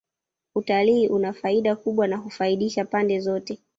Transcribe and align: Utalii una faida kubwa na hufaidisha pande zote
Utalii 0.55 1.07
una 1.07 1.33
faida 1.33 1.75
kubwa 1.75 2.07
na 2.07 2.17
hufaidisha 2.17 2.85
pande 2.85 3.19
zote 3.19 3.59